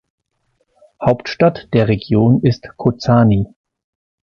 [0.99, 3.53] Hauptstadt der Region ist Kozani.